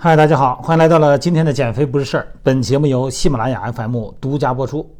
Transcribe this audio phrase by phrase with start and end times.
[0.00, 2.28] 嗨，大家好，欢迎来到了今天的减肥不是事儿。
[2.44, 4.94] 本节目由喜马拉雅 FM 独家播出。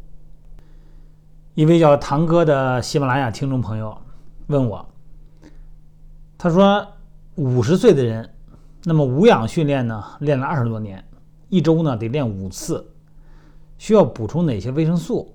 [1.54, 3.96] 一位叫堂哥的喜马拉雅听众朋友
[4.48, 4.84] 问我，
[6.37, 6.84] 他说
[7.36, 8.29] 五十岁的人，
[8.82, 11.04] 那么无氧训练呢，练了二十多年，
[11.49, 12.85] 一周呢得练五次，
[13.79, 15.32] 需要补充哪些维生素？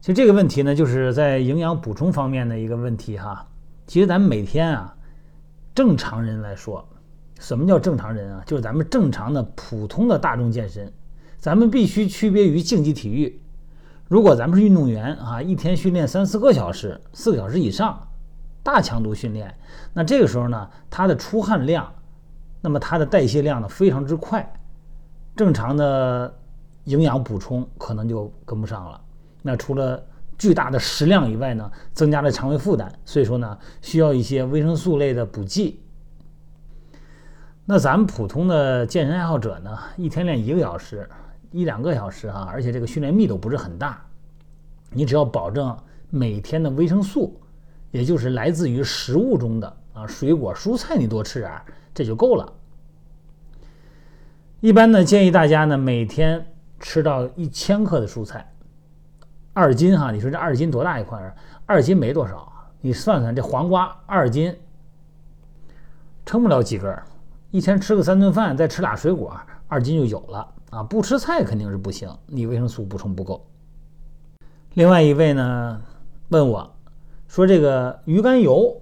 [0.00, 3.46] 其实这个问题呢，就是在营养补充方面的一个问题哈。
[3.86, 4.96] 其实咱们每天啊，
[5.74, 6.88] 正常人来说。
[7.42, 8.42] 什么叫正常人啊？
[8.46, 10.90] 就是咱们正常的普通的大众健身，
[11.38, 13.42] 咱们必须区别于竞技体育。
[14.06, 17.98] 如果咱们是运动员啊，一天训练三四个小时，四个小时以上，
[18.62, 19.52] 大强度训练，
[19.92, 21.92] 那这个时候呢，它的出汗量，
[22.60, 24.48] 那么它的代谢量呢非常之快，
[25.34, 26.32] 正常的
[26.84, 29.00] 营养补充可能就跟不上了。
[29.42, 30.00] 那除了
[30.38, 35.80] 巨大的食量以外呢，增加了肠胃负担，所以说呢，需要一些维生素类的补剂。
[37.64, 41.08] 那咱们普通的健身爱好者呢，一天练一个小时、
[41.52, 44.04] 一两个小时啊，而且这个训练密度不是很大，
[44.90, 45.76] 你只要保证
[46.10, 47.40] 每天的维生素，
[47.92, 52.52] 也就是来自于食物中的啊水果、蔬菜，你多吃点儿，这就够了。
[54.58, 56.44] 一般呢，建议大家呢每天
[56.80, 58.52] 吃到一千克的蔬菜，
[59.52, 61.36] 二斤哈，你说这二斤多大一块？
[61.64, 64.52] 二斤没多少，你算算这黄瓜二斤，
[66.26, 67.04] 撑不了几根儿。
[67.52, 69.38] 一天吃个三顿饭，再吃俩水果，
[69.68, 70.82] 二斤就有了啊！
[70.82, 73.46] 不吃菜肯定是不行，你维生素补充不够。
[74.72, 75.82] 另外一位呢
[76.30, 76.74] 问我，
[77.28, 78.74] 说这个鱼肝油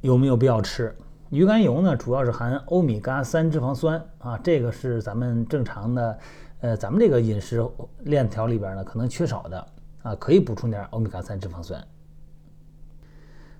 [0.00, 0.96] 有没有必要吃？
[1.28, 6.18] 鱼肝油呢主要是含欧米伽三脂肪酸啊，这个是咱们正常的，
[6.62, 7.62] 呃，咱们这个饮食
[8.04, 9.66] 链条里边呢可能缺少的
[10.02, 11.78] 啊，可以补充点欧米伽三脂肪酸。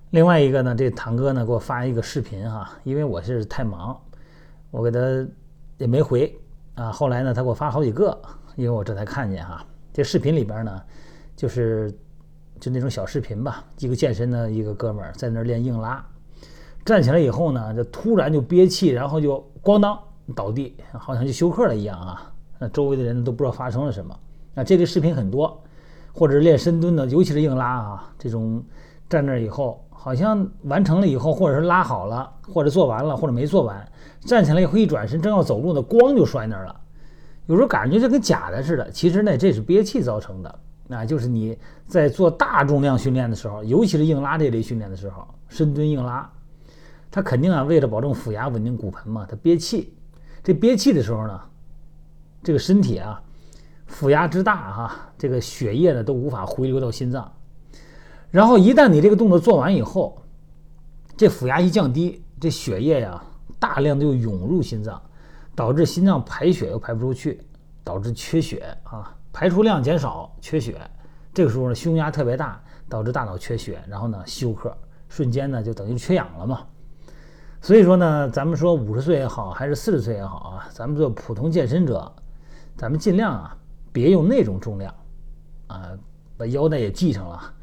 [0.08, 4.00] 另外一个呢，这堂哥呢给我发一个视频哈，因为我是太忙。
[4.74, 4.98] 我给他
[5.78, 6.36] 也没回
[6.74, 8.20] 啊，后来呢，他给我发好几个，
[8.56, 9.64] 因为我这才看见哈。
[9.92, 10.82] 这视频里边呢，
[11.36, 11.96] 就是
[12.58, 16.04] 就那种小视频吧，一个健身的一个哥们儿在那儿练硬拉，
[16.84, 19.96] 站起来以后呢，就突然就憋气，然后就咣当
[20.34, 22.32] 倒地，好像就休克了一样啊。
[22.58, 24.18] 那周围的人都不知道发生了什么。
[24.54, 25.62] 那这类视频很多，
[26.12, 28.60] 或者是练深蹲的，尤其是硬拉啊，这种
[29.08, 29.80] 站那儿以后。
[29.96, 36.76] 好像完成了以后，或者是拉好了，或者做完了，或者没做完，站起来以后一转身，正要走路呢，咣就摔那儿了。
[37.46, 40.58] 有时候感觉就跟假的似的，其实呢，这是憋气造成的。
[40.86, 41.56] 那就是你
[41.86, 46.30] 在做大重量训练的时候，尤其是硬拉这类训练的时候，深蹲硬拉，
[47.10, 49.94] 它肯定啊，为了保证腹压、稳定骨盆嘛，它憋气。
[50.42, 51.40] 这憋气的时候呢，
[52.42, 53.22] 这个身体啊，
[53.86, 57.32] 腹压之大哈，这个血液呢都无法回流到心脏。
[58.34, 60.20] 然后一旦你这个动作做完以后，
[61.16, 63.22] 这腹压一降低，这血液呀
[63.60, 65.00] 大量就涌入心脏，
[65.54, 67.40] 导致心脏排血又排不出去，
[67.84, 70.80] 导致缺血啊，排出量减少，缺血。
[71.32, 74.76] 这个时候呢，胸压特别大，导致大脑缺血，然后呢休克，
[75.08, 76.62] 瞬间呢就等于缺氧了嘛。
[77.60, 82.12] 所以说呢，咱们说五十岁也好，还是四十岁也好啊，咱们做普通健身者，
[82.76, 83.56] 咱们尽量啊
[83.92, 84.92] 别用那种重量，
[85.68, 85.92] 啊
[86.36, 87.53] 把腰带也系上了。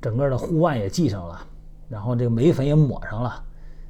[0.00, 1.40] 整个的护腕也系上了，
[1.88, 3.44] 然后这个眉粉也抹上了，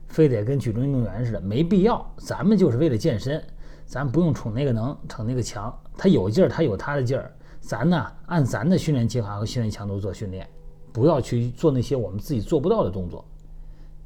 [0.08, 2.04] 非得跟举重运动员似的，没必要。
[2.18, 3.42] 咱们就是为了健身，
[3.84, 5.72] 咱不用逞那个能，逞那个强。
[5.96, 7.30] 他有劲儿，他有他的劲儿。
[7.60, 10.48] 咱呢，按咱的训练计划和训练强度做训练，
[10.92, 13.24] 不要去做那些我们自己做不到的动作。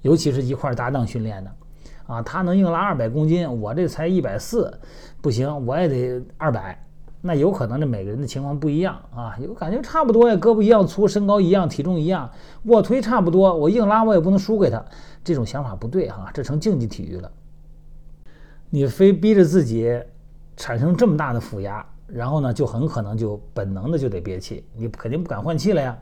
[0.00, 1.54] 尤其是一块搭档训练的，
[2.06, 4.72] 啊，他能硬拉二百公斤，我这才一百四，
[5.20, 6.84] 不行，我也得二百。
[7.24, 12.28] 那有可能这每个人的情况不一样啊，有感觉差不多呀，胳膊一样粗，身高一样，体重一样，
[12.64, 14.84] 卧推差不多，我硬拉我也不能输给他，
[15.22, 17.30] 这种想法不对哈，这成竞技体育了。
[18.70, 20.02] 你非逼着自己
[20.56, 25.96] 产生这么大的腹压，然后呢，就很可能就本能的就得憋气，你肯定不敢换气了呀，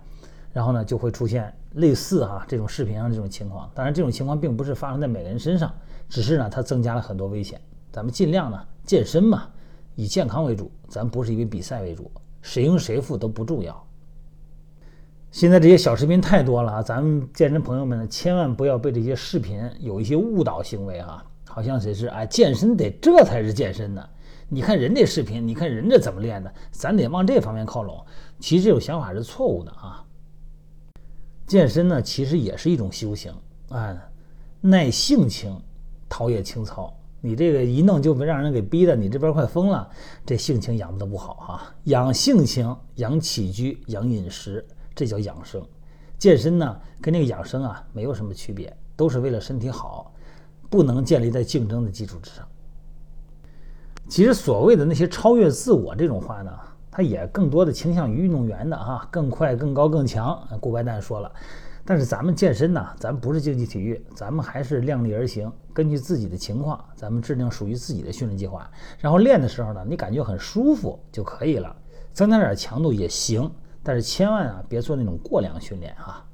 [0.55, 3.71] 然后呢，就会出现类似哈这种视频上这种情况。
[3.75, 5.71] 当然，这种情况并不是发生在每个人身上，
[6.09, 7.61] 只是呢，它增加了很多危险。
[7.93, 9.47] 咱们尽量呢健身嘛。
[9.95, 12.11] 以健康为主，咱不是以比赛为主，
[12.43, 13.87] 谁赢谁负都不重要。
[15.31, 24.09] 现在这些小视频太多了啊，咱们健身朋友们呢，千万不要被这些视频有一些误导行为啊，好像谁是哎健身得这才是健身呢？
[24.49, 28.05] 你看人这视频，你看人家怎么练的，咱得往这方面靠拢。
[28.41, 30.05] 其实这种想法是错误的啊。
[31.47, 33.33] 健身呢，其实也是一种修行
[33.69, 33.97] 啊，
[34.61, 35.57] 耐性情，
[36.09, 36.93] 陶冶情操。
[37.21, 39.89] 你这个一弄就让人给逼的，你这边快疯了，
[40.25, 41.75] 这性情养的不好哈。
[41.85, 45.63] 养性情、养起居、养饮食，这叫养生。
[46.19, 50.13] 健身呢，跟那个养生啊没有什么区别，都是为了身体好，
[50.69, 52.47] 不能建立在竞争的基础之上。
[54.09, 56.51] 其实所谓的那些超越自我这种话呢，
[56.91, 60.37] 他也更多的倾向于运动员的啊，更快、更高、更强。
[60.61, 61.33] 顾白旦说了，
[61.85, 71.75] 但是咱们健身呢，咱不是竞技体育，咱们还是量力而行，根据自己的情况，咱们制定属于自己的训练计划，然后练的时候呢，你感觉很舒服就可以了，
[72.13, 73.51] 增加点强度也行，
[73.83, 76.25] 但是千万啊别做那种过量训练啊。